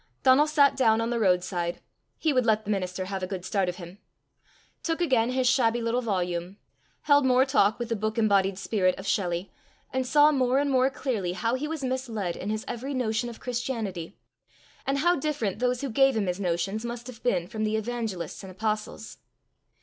Donal 0.23 0.47
sat 0.47 0.75
down 0.75 0.99
on 0.99 1.11
the 1.11 1.19
roadside 1.19 1.79
he 2.17 2.33
would 2.33 2.43
let 2.43 2.65
the 2.65 2.71
minister 2.71 3.05
have 3.05 3.21
a 3.21 3.27
good 3.27 3.45
start 3.45 3.69
of 3.69 3.75
him 3.75 3.99
took 4.81 4.99
again 4.99 5.29
his 5.29 5.47
shabby 5.47 5.79
little 5.79 6.01
volume, 6.01 6.57
held 7.01 7.23
more 7.23 7.45
talk 7.45 7.77
with 7.77 7.89
the 7.89 7.95
book 7.95 8.17
embodied 8.17 8.57
spirit 8.57 8.95
of 8.97 9.05
Shelley, 9.05 9.51
and 9.93 10.03
saw 10.07 10.31
more 10.31 10.57
and 10.57 10.71
more 10.71 10.89
clearly 10.89 11.33
how 11.33 11.53
he 11.53 11.67
was 11.67 11.83
misled 11.83 12.35
in 12.35 12.49
his 12.49 12.65
every 12.67 12.95
notion 12.95 13.29
of 13.29 13.39
Christianity, 13.39 14.17
and 14.87 14.97
how 14.97 15.17
different 15.17 15.59
those 15.59 15.81
who 15.81 15.89
gave 15.91 16.17
him 16.17 16.25
his 16.25 16.39
notions 16.39 16.83
must 16.83 17.05
have 17.05 17.21
been 17.21 17.45
from 17.45 17.63
the 17.63 17.75
evangelists 17.75 18.41
and 18.43 18.49
apostles. 18.49 19.19